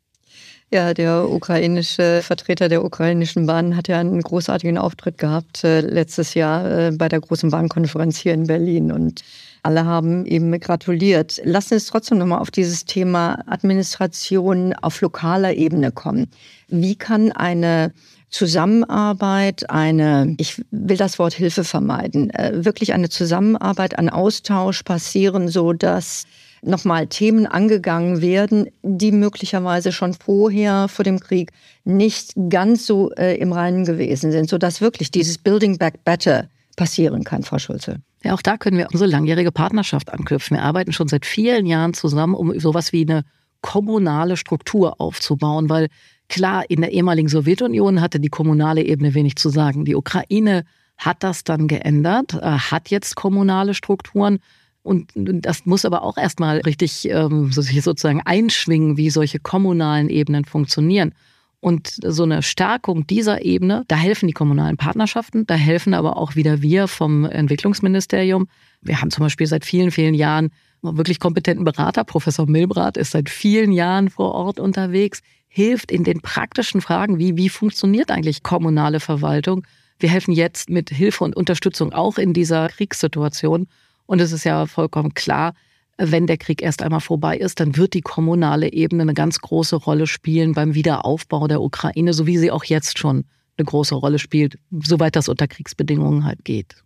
[0.72, 6.34] Ja, der ukrainische Vertreter der ukrainischen Bahn hat ja einen großartigen Auftritt gehabt äh, letztes
[6.34, 9.24] Jahr äh, bei der großen Bahnkonferenz hier in Berlin und
[9.64, 11.40] alle haben ihm gratuliert.
[11.42, 16.28] Lassen Sie uns trotzdem nochmal auf dieses Thema Administration auf lokaler Ebene kommen.
[16.68, 17.92] Wie kann eine
[18.28, 25.48] Zusammenarbeit, eine, ich will das Wort Hilfe vermeiden, äh, wirklich eine Zusammenarbeit, ein Austausch passieren,
[25.48, 26.26] so dass
[26.62, 31.52] nochmal Themen angegangen werden, die möglicherweise schon vorher vor dem Krieg
[31.84, 36.48] nicht ganz so äh, im Reinen gewesen sind, so dass wirklich dieses Building Back Better
[36.76, 37.96] passieren kann, Frau Schulze.
[38.22, 40.56] Ja, auch da können wir unsere langjährige Partnerschaft anknüpfen.
[40.56, 43.24] Wir arbeiten schon seit vielen Jahren zusammen, um sowas wie eine
[43.62, 45.88] kommunale Struktur aufzubauen, weil
[46.28, 49.84] klar, in der ehemaligen Sowjetunion hatte die kommunale Ebene wenig zu sagen.
[49.84, 50.64] Die Ukraine
[50.98, 54.38] hat das dann geändert, äh, hat jetzt kommunale Strukturen.
[54.82, 61.12] Und das muss aber auch erstmal richtig ähm, sozusagen einschwingen, wie solche kommunalen Ebenen funktionieren.
[61.60, 66.34] Und so eine Stärkung dieser Ebene, da helfen die kommunalen Partnerschaften, da helfen aber auch
[66.34, 68.48] wieder wir vom Entwicklungsministerium.
[68.80, 72.04] Wir haben zum Beispiel seit vielen, vielen Jahren wirklich kompetenten Berater.
[72.04, 77.36] Professor Milbrat ist seit vielen Jahren vor Ort unterwegs, hilft in den praktischen Fragen, wie,
[77.36, 79.66] wie funktioniert eigentlich kommunale Verwaltung.
[79.98, 83.66] Wir helfen jetzt mit Hilfe und Unterstützung auch in dieser Kriegssituation.
[84.10, 85.54] Und es ist ja vollkommen klar,
[85.96, 89.76] wenn der Krieg erst einmal vorbei ist, dann wird die kommunale Ebene eine ganz große
[89.76, 93.24] Rolle spielen beim Wiederaufbau der Ukraine, so wie sie auch jetzt schon
[93.56, 96.82] eine große Rolle spielt, soweit das unter Kriegsbedingungen halt geht.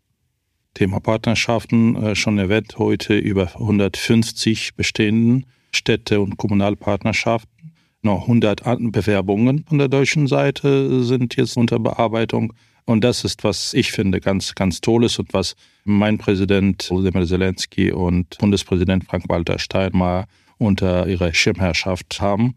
[0.74, 7.72] Thema Partnerschaften äh, schon erwähnt heute über 150 bestehenden Städte- und Kommunalpartnerschaften.
[8.02, 8.60] Noch 100
[8.92, 12.52] Bewerbungen von der deutschen Seite sind jetzt unter Bearbeitung.
[12.86, 17.92] Und das ist, was ich finde, ganz, ganz Tolles und was mein Präsident Volodymyr Zelensky
[17.92, 20.26] und Bundespräsident Frank-Walter Steinmeier
[20.58, 22.54] unter ihrer Schirmherrschaft haben.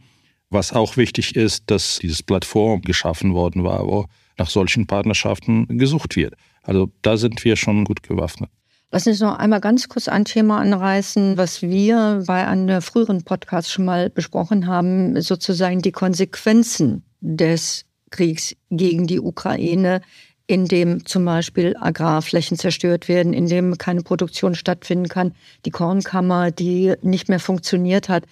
[0.50, 4.06] Was auch wichtig ist, dass dieses Plattform geschaffen worden war, wo
[4.38, 6.36] nach solchen Partnerschaften gesucht wird.
[6.62, 8.50] Also da sind wir schon gut gewaffnet.
[8.92, 13.70] Lass uns noch einmal ganz kurz ein Thema anreißen, was wir bei einem früheren Podcast
[13.72, 20.02] schon mal besprochen haben, sozusagen die Konsequenzen des Kriegs gegen die Ukraine,
[20.48, 25.34] in dem zum Beispiel Agrarflächen zerstört werden, in dem keine Produktion stattfinden kann,
[25.66, 28.24] die Kornkammer, die nicht mehr funktioniert hat.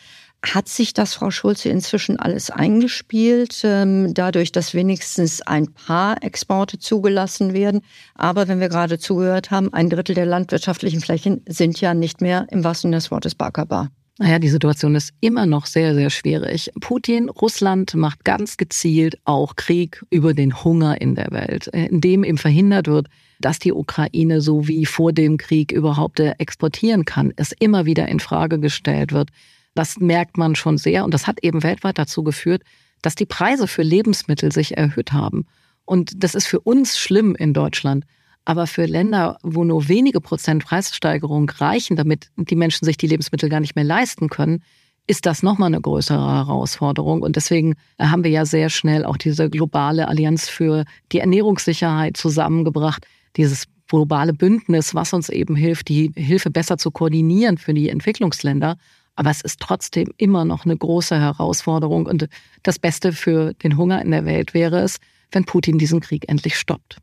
[0.41, 6.77] Hat sich das, Frau Schulze, inzwischen alles eingespielt, ähm, dadurch, dass wenigstens ein paar Exporte
[6.77, 7.81] zugelassen werden?
[8.13, 12.45] Aber wenn wir gerade zugehört haben, ein Drittel der landwirtschaftlichen Flächen sind ja nicht mehr
[12.51, 13.89] im wahrsten Sinne des Wortes baggerbar.
[14.17, 16.71] Naja, die Situation ist immer noch sehr, sehr schwierig.
[16.79, 22.37] Putin, Russland macht ganz gezielt auch Krieg über den Hunger in der Welt, indem ihm
[22.37, 23.07] verhindert wird,
[23.41, 28.07] dass die Ukraine so wie vor dem Krieg überhaupt äh, exportieren kann, es immer wieder
[28.07, 29.31] in Frage gestellt wird.
[29.73, 32.63] Das merkt man schon sehr und das hat eben weltweit dazu geführt,
[33.01, 35.45] dass die Preise für Lebensmittel sich erhöht haben.
[35.83, 38.05] Und das ist für uns schlimm in Deutschland.
[38.45, 43.49] Aber für Länder, wo nur wenige Prozent Preissteigerung reichen, damit die Menschen sich die Lebensmittel
[43.49, 44.61] gar nicht mehr leisten können,
[45.07, 47.21] ist das nochmal eine größere Herausforderung.
[47.21, 53.05] Und deswegen haben wir ja sehr schnell auch diese globale Allianz für die Ernährungssicherheit zusammengebracht,
[53.35, 58.77] dieses globale Bündnis, was uns eben hilft, die Hilfe besser zu koordinieren für die Entwicklungsländer.
[59.15, 62.05] Aber es ist trotzdem immer noch eine große Herausforderung.
[62.05, 62.27] Und
[62.63, 64.97] das Beste für den Hunger in der Welt wäre es,
[65.31, 66.97] wenn Putin diesen Krieg endlich stoppt.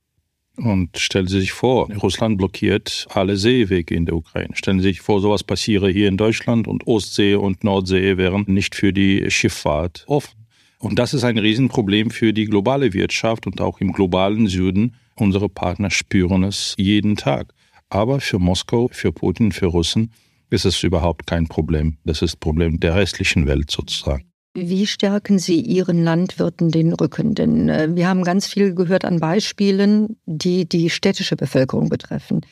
[0.63, 4.55] Und stellen Sie sich vor, Russland blockiert alle Seewege in der Ukraine.
[4.55, 8.77] Stellen Sie sich vor, sowas passiere hier in Deutschland und Ostsee und Nordsee wären nicht
[8.77, 10.47] für die Schifffahrt offen.
[10.79, 14.95] Und das ist ein Riesenproblem für die globale Wirtschaft und auch im globalen Süden.
[15.17, 17.53] Unsere Partner spüren es jeden Tag.
[17.89, 20.13] Aber für Moskau, für Putin, für Russen
[20.51, 21.99] ist es überhaupt kein Problem.
[22.05, 24.32] Das ist Problem der restlichen Welt sozusagen.
[24.55, 27.35] Wie stärken Sie Ihren Landwirten den Rücken?
[27.35, 32.43] Denn äh, wir haben ganz viel gehört an Beispielen, die die städtische Bevölkerung betreffen.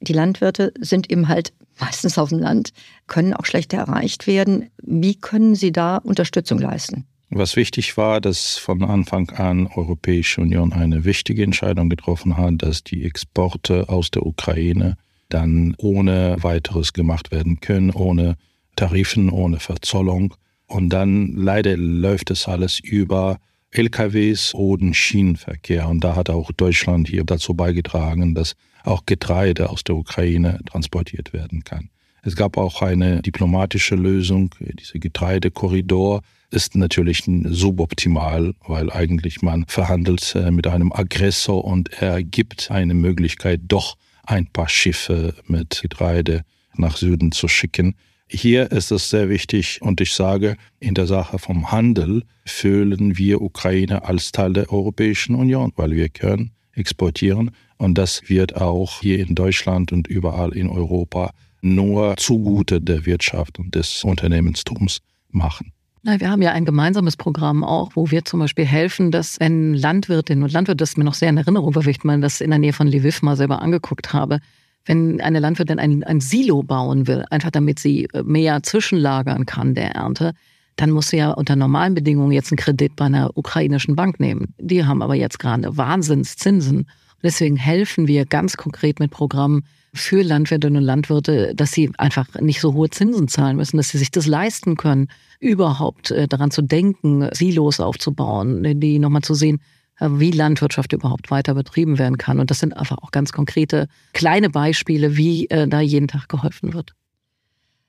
[0.00, 2.72] Die Landwirte sind eben halt meistens auf dem Land,
[3.06, 4.68] können auch schlechter erreicht werden.
[4.82, 7.06] Wie können Sie da Unterstützung leisten?
[7.30, 12.84] Was wichtig war, dass von Anfang an Europäische Union eine wichtige Entscheidung getroffen hat, dass
[12.84, 14.96] die Exporte aus der Ukraine
[15.28, 18.36] dann ohne weiteres gemacht werden können, ohne
[18.76, 20.34] Tarifen, ohne Verzollung.
[20.66, 23.38] Und dann leider läuft es alles über
[23.70, 25.88] LKWs oder Schienenverkehr.
[25.88, 31.32] Und da hat auch Deutschland hier dazu beigetragen, dass auch Getreide aus der Ukraine transportiert
[31.32, 31.90] werden kann.
[32.22, 34.54] Es gab auch eine diplomatische Lösung.
[34.58, 42.22] Dieser Getreidekorridor ist natürlich suboptimal, weil eigentlich man verhandelt äh, mit einem Aggressor und er
[42.22, 46.42] gibt eine Möglichkeit, doch ein paar Schiffe mit Getreide
[46.76, 47.94] nach Süden zu schicken.
[48.28, 53.40] Hier ist es sehr wichtig und ich sage, in der Sache vom Handel fühlen wir
[53.40, 59.20] Ukraine als Teil der Europäischen Union, weil wir können exportieren und das wird auch hier
[59.20, 61.30] in Deutschland und überall in Europa
[61.62, 64.98] nur zugute der Wirtschaft und des Unternehmenstums
[65.30, 65.72] machen.
[66.02, 69.74] Na, wir haben ja ein gemeinsames Programm auch, wo wir zum Beispiel helfen, dass wenn
[69.74, 72.50] Landwirtinnen und Landwirte, das ist mir noch sehr in Erinnerung, weil ich mal das in
[72.50, 74.40] der Nähe von Lviv mal selber angeguckt habe,
[74.86, 79.74] wenn eine Landwirtin ein, ein Silo bauen will, einfach damit sie äh, mehr zwischenlagern kann
[79.74, 80.32] der Ernte,
[80.76, 84.54] dann muss sie ja unter normalen Bedingungen jetzt einen Kredit bei einer ukrainischen Bank nehmen.
[84.58, 86.86] Die haben aber jetzt gerade Wahnsinnszinsen.
[87.22, 92.60] Deswegen helfen wir ganz konkret mit Programmen für Landwirtinnen und Landwirte, dass sie einfach nicht
[92.60, 95.08] so hohe Zinsen zahlen müssen, dass sie sich das leisten können,
[95.40, 99.60] überhaupt äh, daran zu denken, Silos aufzubauen, die nochmal zu sehen,
[100.00, 102.40] wie Landwirtschaft überhaupt weiter betrieben werden kann.
[102.40, 106.74] Und das sind einfach auch ganz konkrete kleine Beispiele, wie äh, da jeden Tag geholfen
[106.74, 106.92] wird.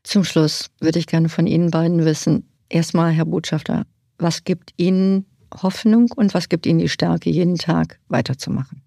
[0.04, 2.46] Zum Schluss würde ich gerne von Ihnen beiden wissen.
[2.70, 3.86] Erstmal, Herr Botschafter,
[4.17, 5.26] was gibt Ihnen
[5.62, 8.82] Hoffnung und was gibt Ihnen die Stärke, jeden Tag weiterzumachen?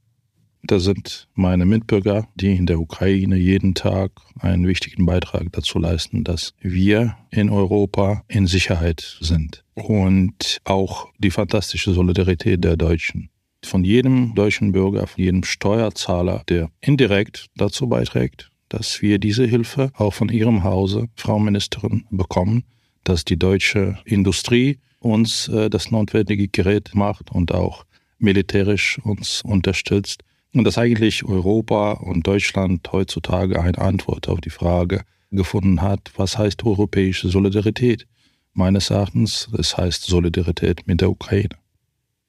[0.63, 6.23] Das sind meine Mitbürger, die in der Ukraine jeden Tag einen wichtigen Beitrag dazu leisten,
[6.23, 9.65] dass wir in Europa in Sicherheit sind.
[9.85, 13.31] Und auch die fantastische Solidarität der Deutschen.
[13.65, 19.91] Von jedem deutschen Bürger, von jedem Steuerzahler, der indirekt dazu beiträgt, dass wir diese Hilfe
[19.95, 22.65] auch von Ihrem Hause, Frau Ministerin, bekommen,
[23.05, 27.85] dass die deutsche Industrie uns äh, das notwendige Gerät macht und auch
[28.19, 35.03] militärisch uns unterstützt und dass eigentlich Europa und Deutschland heutzutage eine Antwort auf die Frage
[35.31, 38.07] gefunden hat, was heißt europäische Solidarität?
[38.53, 41.57] Meines Erachtens, es heißt Solidarität mit der Ukraine.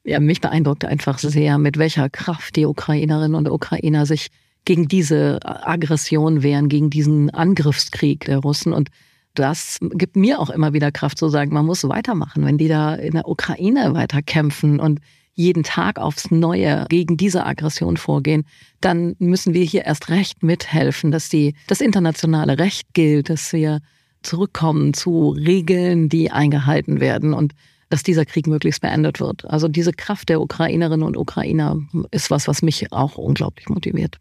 [0.04, 4.28] Ja, mich beeindruckt einfach sehr, mit welcher Kraft die Ukrainerinnen und Ukrainer sich
[4.66, 8.74] gegen diese Aggression wehren, gegen diesen Angriffskrieg der Russen.
[8.74, 8.90] Und
[9.34, 12.96] das gibt mir auch immer wieder Kraft zu sagen, man muss weitermachen, wenn die da
[12.96, 15.00] in der Ukraine weiter kämpfen und
[15.34, 18.44] jeden Tag aufs Neue gegen diese Aggression vorgehen,
[18.82, 23.80] dann müssen wir hier erst recht mithelfen, dass die, das internationale Recht gilt, dass wir
[24.24, 27.54] zurückkommen zu Regeln, die eingehalten werden und
[27.90, 29.46] dass dieser Krieg möglichst beendet wird.
[29.46, 31.78] Also diese Kraft der Ukrainerinnen und Ukrainer
[32.12, 34.18] ist was, was mich auch unglaublich motiviert.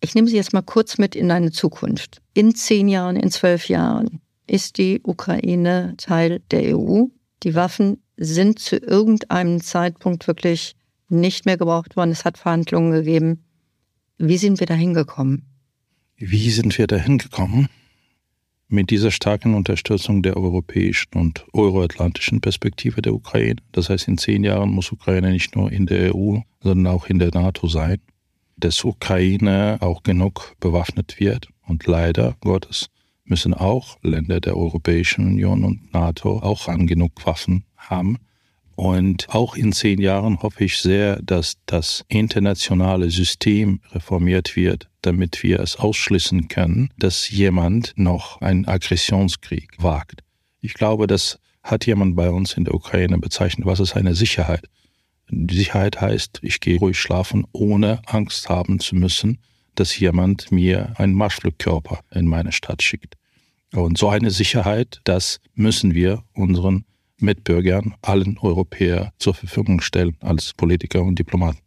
[0.00, 2.22] Ich nehme Sie jetzt mal kurz mit in eine Zukunft.
[2.34, 7.04] In zehn Jahren, in zwölf Jahren ist die Ukraine Teil der EU.
[7.42, 10.76] Die Waffen sind zu irgendeinem Zeitpunkt wirklich
[11.08, 12.10] nicht mehr gebraucht worden.
[12.10, 13.44] Es hat Verhandlungen gegeben.
[14.18, 15.46] Wie sind wir da hingekommen?
[16.16, 17.68] Wie sind wir da hingekommen?
[18.72, 23.60] Mit dieser starken Unterstützung der europäischen und euroatlantischen Perspektive der Ukraine.
[23.72, 27.18] Das heißt, in zehn Jahren muss Ukraine nicht nur in der EU, sondern auch in
[27.18, 28.00] der NATO sein.
[28.56, 31.48] Dass Ukraine auch genug bewaffnet wird.
[31.66, 32.88] Und leider Gottes
[33.24, 38.20] müssen auch Länder der Europäischen Union und NATO auch an genug Waffen haben.
[38.74, 45.42] Und auch in zehn Jahren hoffe ich sehr, dass das internationale System reformiert wird, damit
[45.42, 50.22] wir es ausschließen können, dass jemand noch einen Aggressionskrieg wagt.
[50.60, 54.68] Ich glaube, das hat jemand bei uns in der Ukraine bezeichnet, was ist eine Sicherheit.
[55.30, 59.38] Die Sicherheit heißt, ich gehe ruhig schlafen, ohne Angst haben zu müssen,
[59.74, 63.14] dass jemand mir einen Marschflugkörper in meine Stadt schickt.
[63.72, 66.84] Und so eine Sicherheit, das müssen wir unseren
[67.22, 71.58] Mitbürgern, allen Europäern zur Verfügung stellen als Politiker und Diplomaten.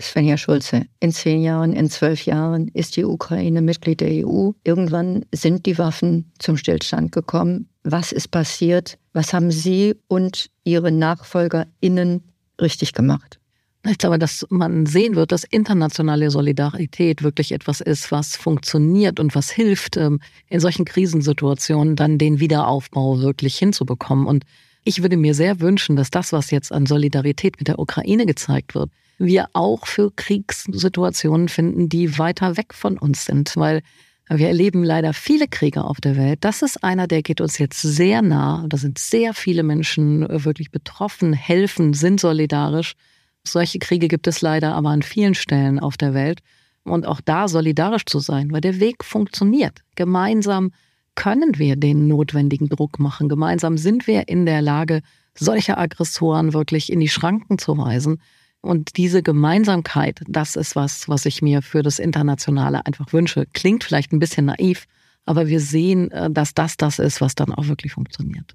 [0.00, 4.50] Svenja Schulze, in zehn Jahren, in zwölf Jahren ist die Ukraine Mitglied der EU.
[4.64, 7.68] Irgendwann sind die Waffen zum Stillstand gekommen.
[7.84, 8.98] Was ist passiert?
[9.12, 12.22] Was haben Sie und Ihre NachfolgerInnen
[12.60, 13.38] richtig gemacht?
[13.84, 19.34] Ich glaube, dass man sehen wird, dass internationale Solidarität wirklich etwas ist, was funktioniert und
[19.34, 24.26] was hilft, ähm, in solchen Krisensituationen dann den Wiederaufbau wirklich hinzubekommen.
[24.26, 24.44] Und
[24.84, 28.76] ich würde mir sehr wünschen, dass das, was jetzt an Solidarität mit der Ukraine gezeigt
[28.76, 33.56] wird, wir auch für Kriegssituationen finden, die weiter weg von uns sind.
[33.56, 33.82] Weil
[34.28, 36.38] Wir erleben leider viele Kriege auf der Welt.
[36.42, 38.64] Das ist einer, der geht uns jetzt sehr nah.
[38.68, 42.94] Da sind sehr viele Menschen äh, wirklich betroffen, helfen, sind solidarisch.
[43.44, 46.40] Solche Kriege gibt es leider aber an vielen Stellen auf der Welt.
[46.84, 49.82] Und auch da solidarisch zu sein, weil der Weg funktioniert.
[49.94, 50.72] Gemeinsam
[51.14, 53.28] können wir den notwendigen Druck machen.
[53.28, 55.02] Gemeinsam sind wir in der Lage,
[55.34, 58.20] solche Aggressoren wirklich in die Schranken zu weisen.
[58.60, 63.46] Und diese Gemeinsamkeit, das ist was, was ich mir für das Internationale einfach wünsche.
[63.52, 64.86] Klingt vielleicht ein bisschen naiv,
[65.24, 68.54] aber wir sehen, äh, dass das das ist, was dann auch wirklich funktioniert.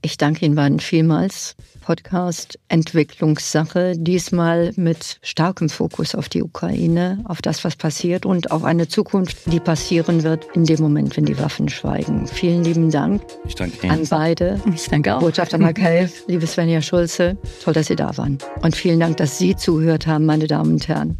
[0.00, 1.56] Ich danke Ihnen beiden vielmals.
[1.80, 8.62] Podcast Entwicklungssache, diesmal mit starkem Fokus auf die Ukraine, auf das, was passiert und auf
[8.62, 12.26] eine Zukunft, die passieren wird in dem Moment, wenn die Waffen schweigen.
[12.26, 13.90] Vielen lieben Dank ich danke Ihnen.
[13.90, 14.60] an beide.
[14.74, 15.20] Ich danke auch.
[15.20, 18.36] Botschafter Markel, liebe Svenja Schulze, toll, dass Sie da waren.
[18.60, 21.16] Und vielen Dank, dass Sie zugehört haben, meine Damen und Herren.